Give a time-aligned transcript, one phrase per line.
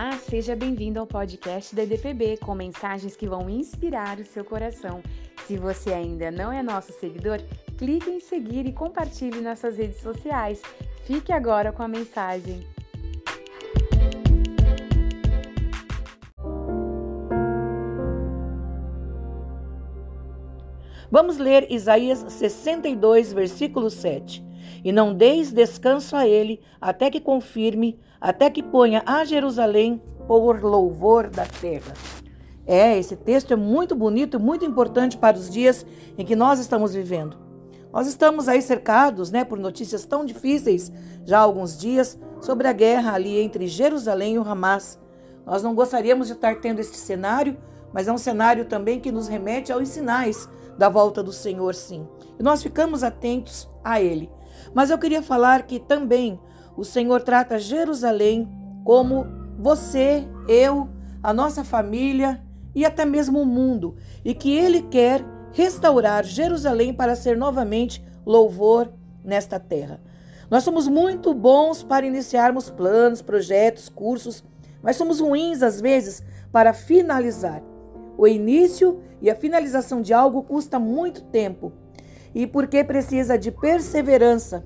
[0.00, 5.02] Olá, seja bem-vindo ao podcast da EDPB com mensagens que vão inspirar o seu coração.
[5.44, 7.40] Se você ainda não é nosso seguidor,
[7.76, 10.62] clique em seguir e compartilhe nossas redes sociais.
[11.04, 12.64] Fique agora com a mensagem.
[21.10, 24.46] Vamos ler Isaías 62, versículo 7.
[24.84, 30.62] E não deis descanso a ele, até que confirme, até que ponha a Jerusalém por
[30.62, 31.92] louvor da terra.
[32.66, 35.86] É, esse texto é muito bonito e muito importante para os dias
[36.18, 37.38] em que nós estamos vivendo.
[37.90, 40.92] Nós estamos aí cercados, né, por notícias tão difíceis
[41.24, 45.00] já há alguns dias sobre a guerra ali entre Jerusalém e o Hamas.
[45.46, 47.56] Nós não gostaríamos de estar tendo este cenário,
[47.92, 52.06] mas é um cenário também que nos remete aos sinais da volta do Senhor, sim.
[52.38, 54.30] E nós ficamos atentos a ele.
[54.74, 56.38] Mas eu queria falar que também
[56.78, 58.48] o Senhor trata Jerusalém
[58.84, 59.26] como
[59.58, 60.88] você, eu,
[61.20, 62.40] a nossa família
[62.72, 68.92] e até mesmo o mundo, e que ele quer restaurar Jerusalém para ser novamente louvor
[69.24, 70.00] nesta terra.
[70.48, 74.44] Nós somos muito bons para iniciarmos planos, projetos, cursos,
[74.80, 77.60] mas somos ruins às vezes para finalizar.
[78.16, 81.72] O início e a finalização de algo custa muito tempo.
[82.32, 84.64] E porque precisa de perseverança.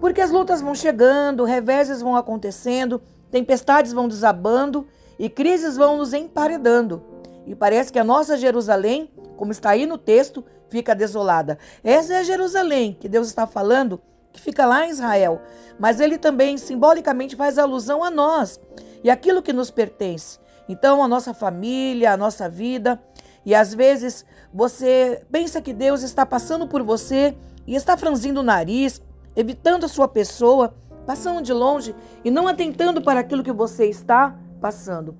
[0.00, 3.00] Porque as lutas vão chegando, reveses vão acontecendo,
[3.30, 4.86] tempestades vão desabando
[5.18, 7.02] e crises vão nos emparedando.
[7.46, 11.58] E parece que a nossa Jerusalém, como está aí no texto, fica desolada.
[11.82, 14.00] Essa é a Jerusalém que Deus está falando,
[14.32, 15.40] que fica lá em Israel.
[15.78, 18.60] Mas ele também simbolicamente faz alusão a nós
[19.02, 20.38] e aquilo que nos pertence.
[20.68, 23.00] Então, a nossa família, a nossa vida.
[23.44, 28.44] E às vezes você pensa que Deus está passando por você e está franzindo o
[28.44, 29.02] nariz,
[29.36, 30.74] evitando a sua pessoa,
[31.06, 35.16] passando de longe e não atentando para aquilo que você está passando.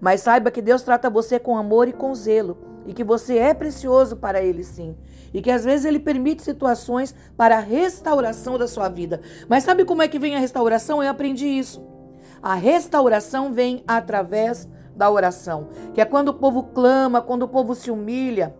[0.00, 3.54] Mas saiba que Deus trata você com amor e com zelo e que você é
[3.54, 4.96] precioso para Ele sim.
[5.34, 9.20] E que às vezes Ele permite situações para a restauração da sua vida.
[9.48, 11.02] Mas sabe como é que vem a restauração?
[11.02, 11.84] Eu aprendi isso.
[12.42, 17.74] A restauração vem através da oração, que é quando o povo clama, quando o povo
[17.74, 18.54] se humilha,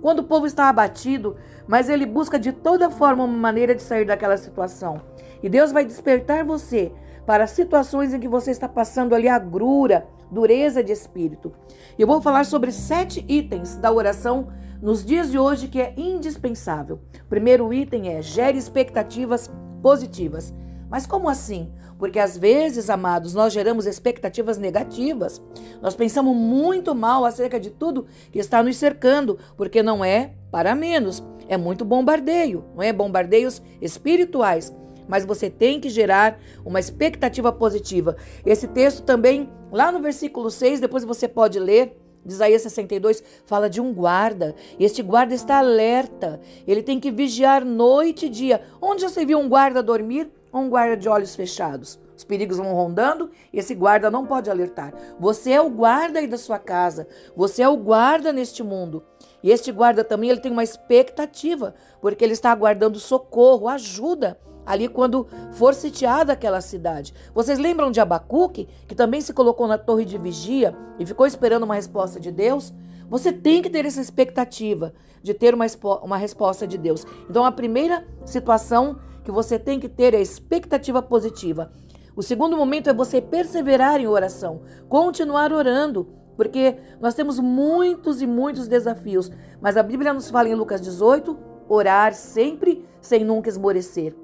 [0.00, 1.36] quando o povo está abatido,
[1.66, 5.00] mas ele busca de toda forma uma maneira de sair daquela situação.
[5.42, 6.92] E Deus vai despertar você
[7.26, 11.52] para situações em que você está passando ali agrura, dureza de espírito.
[11.98, 14.48] Eu vou falar sobre sete itens da oração
[14.80, 17.00] nos dias de hoje que é indispensável.
[17.24, 19.50] O primeiro item é gere expectativas
[19.82, 20.54] positivas.
[20.88, 21.70] Mas como assim?
[21.98, 25.42] Porque às vezes, amados, nós geramos expectativas negativas.
[25.82, 30.74] Nós pensamos muito mal acerca de tudo que está nos cercando, porque não é para
[30.74, 31.22] menos.
[31.48, 32.92] É muito bombardeio, não é?
[32.92, 34.74] Bombardeios espirituais.
[35.08, 38.16] Mas você tem que gerar uma expectativa positiva.
[38.44, 41.98] Esse texto também, lá no versículo 6, depois você pode ler.
[42.24, 44.54] De Isaías 62 fala de um guarda.
[44.78, 46.40] Este guarda está alerta.
[46.66, 48.60] Ele tem que vigiar noite e dia.
[48.82, 50.30] Onde você viu um guarda dormir?
[50.52, 51.98] Ou um guarda de olhos fechados?
[52.16, 54.92] Os perigos vão rondando e esse guarda não pode alertar.
[55.20, 57.06] Você é o guarda aí da sua casa.
[57.36, 59.04] Você é o guarda neste mundo.
[59.42, 64.88] E este guarda também ele tem uma expectativa, porque ele está aguardando socorro, ajuda ali
[64.88, 67.14] quando for sitiada aquela cidade.
[67.34, 71.62] Vocês lembram de Abacuque, que também se colocou na torre de vigia e ficou esperando
[71.62, 72.74] uma resposta de Deus?
[73.08, 74.92] Você tem que ter essa expectativa
[75.22, 75.64] de ter uma,
[76.02, 77.06] uma resposta de Deus.
[77.30, 81.70] Então, a primeira situação que você tem que ter é expectativa positiva.
[82.16, 88.26] O segundo momento é você perseverar em oração, continuar orando, porque nós temos muitos e
[88.26, 89.30] muitos desafios,
[89.60, 94.16] mas a Bíblia nos fala em Lucas 18: orar sempre sem nunca esmorecer.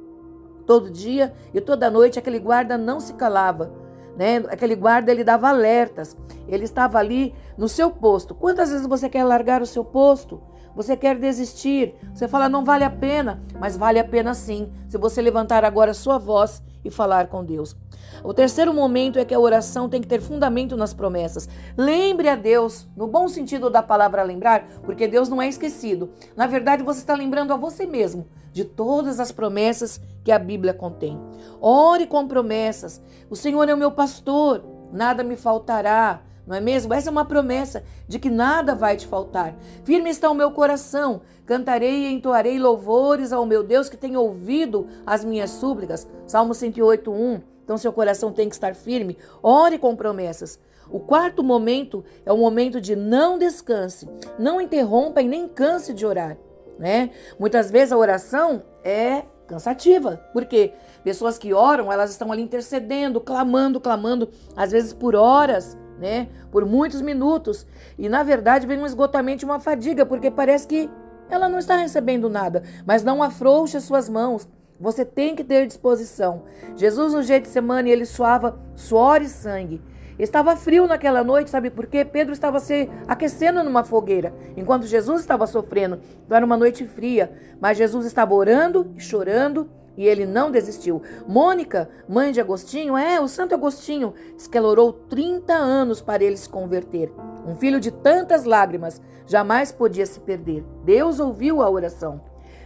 [0.65, 3.71] Todo dia e toda noite aquele guarda não se calava,
[4.17, 4.39] né?
[4.49, 6.17] Aquele guarda ele dava alertas.
[6.49, 8.35] Ele estava ali no seu posto.
[8.35, 10.41] Quantas vezes você quer largar o seu posto?
[10.75, 11.95] Você quer desistir?
[12.13, 15.93] Você fala não vale a pena, mas vale a pena sim, se você levantar agora
[15.93, 17.77] a sua voz e falar com Deus.
[18.25, 21.49] O terceiro momento é que a oração tem que ter fundamento nas promessas.
[21.77, 26.10] Lembre a Deus, no bom sentido da palavra lembrar, porque Deus não é esquecido.
[26.37, 30.72] Na verdade, você está lembrando a você mesmo de todas as promessas que a Bíblia
[30.72, 31.21] contém.
[31.60, 33.03] Ore com promessas.
[33.28, 36.22] O Senhor é o meu pastor, nada me faltará.
[36.47, 36.95] Não é mesmo?
[36.95, 39.56] Essa é uma promessa de que nada vai te faltar.
[39.83, 41.22] Firme está o meu coração.
[41.45, 46.07] Cantarei e entoarei louvores ao meu Deus que tem ouvido as minhas súplicas.
[46.24, 47.41] Salmo 108, 1.
[47.65, 49.18] Então, seu coração tem que estar firme.
[49.42, 50.60] Ore com promessas.
[50.89, 54.09] O quarto momento é o momento de não descanse,
[54.39, 56.36] não interrompa e nem canse de orar.
[56.78, 57.10] Né?
[57.38, 60.21] Muitas vezes a oração é cansativa.
[60.32, 60.72] Porque
[61.03, 66.28] pessoas que oram, elas estão ali intercedendo, clamando, clamando, às vezes por horas, né?
[66.50, 67.66] Por muitos minutos.
[67.98, 70.91] E na verdade vem um esgotamento e uma fadiga, porque parece que
[71.28, 72.62] ela não está recebendo nada.
[72.86, 74.48] Mas não afrouxe as suas mãos.
[74.80, 76.42] Você tem que ter disposição.
[76.76, 79.80] Jesus no Getsemane, ele suava suor e sangue.
[80.19, 82.05] Estava frio naquela noite, sabe por quê?
[82.05, 85.99] Pedro estava se aquecendo numa fogueira, enquanto Jesus estava sofrendo.
[86.25, 91.03] Então era uma noite fria, mas Jesus estava orando e chorando e ele não desistiu.
[91.27, 96.22] Mônica, mãe de Agostinho, é, o Santo Agostinho, diz que ela orou 30 anos para
[96.22, 97.13] ele se converter.
[97.47, 100.65] Um filho de tantas lágrimas jamais podia se perder.
[100.84, 102.21] Deus ouviu a oração.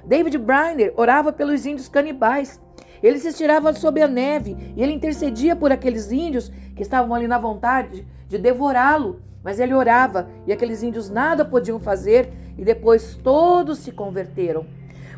[0.04, 2.60] David Briner orava pelos índios canibais.
[3.02, 7.28] Ele se estirava sob a neve e ele intercedia por aqueles índios que estavam ali
[7.28, 9.20] na vontade de devorá-lo.
[9.42, 14.66] Mas ele orava e aqueles índios nada podiam fazer e depois todos se converteram.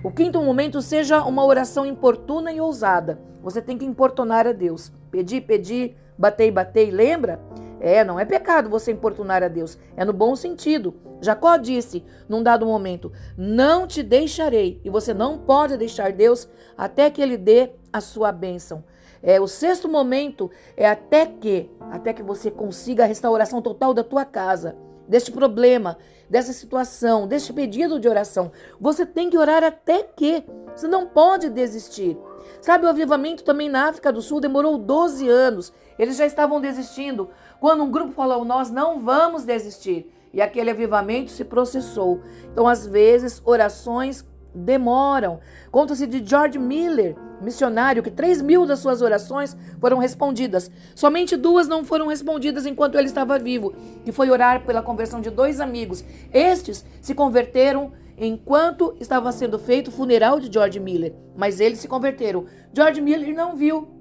[0.03, 3.21] O quinto momento seja uma oração importuna e ousada.
[3.43, 4.93] Você tem que importunar a Deus.
[5.11, 7.41] Pedir, pedir, batei, batei, lembra?
[7.81, 10.95] É, não é pecado você importunar a Deus, é no bom sentido.
[11.21, 17.11] Jacó disse, num dado momento: Não te deixarei, e você não pode deixar Deus até
[17.11, 18.85] que ele dê a sua bênção.
[19.23, 24.03] É, o sexto momento é até que, até que você consiga a restauração total da
[24.05, 24.77] tua casa,
[25.07, 25.99] deste problema,
[26.29, 28.53] dessa situação, deste pedido de oração.
[28.81, 30.45] Você tem que orar até que.
[30.81, 32.17] Você não pode desistir.
[32.63, 35.75] Sabe, o avivamento também na África do Sul demorou 12 anos.
[35.99, 37.29] Eles já estavam desistindo.
[37.61, 40.11] Quando um grupo falou, nós não vamos desistir.
[40.33, 42.23] E aquele avivamento se processou.
[42.51, 44.25] Então, às vezes, orações
[44.55, 45.41] demoram.
[45.71, 50.71] Conta-se de George Miller, missionário, que 3 mil das suas orações foram respondidas.
[50.95, 55.29] Somente duas não foram respondidas enquanto ele estava vivo, que foi orar pela conversão de
[55.29, 56.03] dois amigos.
[56.33, 61.89] Estes se converteram enquanto estava sendo feito o funeral de George Miller, mas eles se
[61.89, 62.45] converteram.
[62.73, 64.01] George Miller não viu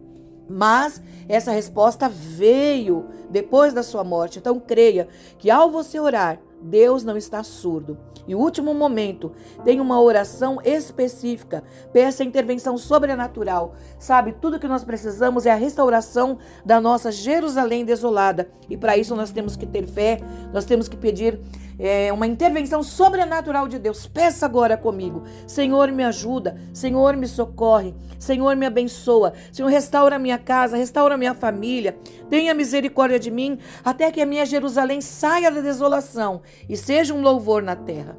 [0.50, 4.40] mas essa resposta veio depois da sua morte.
[4.40, 5.08] Então creia
[5.38, 7.98] que ao você orar, Deus não está surdo.
[8.28, 9.32] E o último momento,
[9.64, 11.64] tem uma oração específica.
[11.92, 13.74] Peça intervenção sobrenatural.
[13.98, 18.52] Sabe, tudo que nós precisamos é a restauração da nossa Jerusalém desolada.
[18.70, 20.20] E para isso nós temos que ter fé,
[20.54, 21.40] nós temos que pedir
[21.80, 24.06] é, uma intervenção sobrenatural de Deus.
[24.06, 25.24] Peça agora comigo.
[25.48, 26.60] Senhor, me ajuda.
[26.74, 27.96] Senhor, me socorre.
[28.20, 29.34] Senhor, me abençoa.
[29.52, 31.98] Senhor, restaura minha casa, restaura minha família.
[32.30, 37.22] Tenha misericórdia de mim, até que a minha Jerusalém saia da desolação e seja um
[37.22, 38.18] louvor na terra.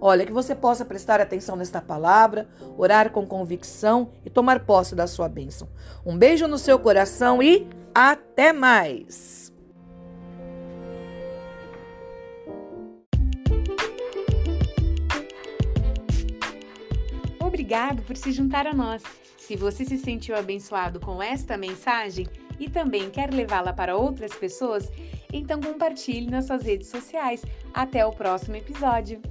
[0.00, 2.48] Olha, que você possa prestar atenção nesta palavra,
[2.78, 5.68] orar com convicção e tomar posse da sua bênção.
[6.06, 9.49] Um beijo no seu coração e até mais!
[17.70, 19.00] Obrigado por se juntar a nós.
[19.38, 22.26] Se você se sentiu abençoado com esta mensagem
[22.58, 24.90] e também quer levá-la para outras pessoas,
[25.32, 27.44] então compartilhe nas suas redes sociais.
[27.72, 29.22] Até o próximo episódio.